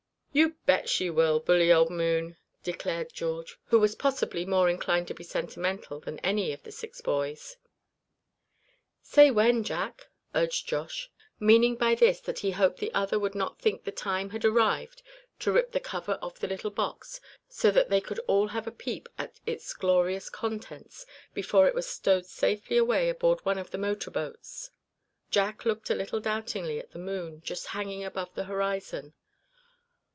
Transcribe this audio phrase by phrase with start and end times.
[0.33, 5.09] "You just bet she will, bully old moon!" declared George, who was possibly more inclined
[5.09, 7.57] to be sentimental than any of the six boys.
[9.01, 13.59] "Say when, Jack," urged Josh; meaning by this that he hoped the other would not
[13.59, 15.03] think the time had arrived
[15.39, 18.71] to rip the cover off the little box, so that they could all have a
[18.71, 23.77] peep at its glorious contents, before it was stowed safely away aboard one of the
[23.77, 24.71] motor boats.
[25.29, 29.13] Jack looked a little doubtingly at the moon, just hanging above the horizon.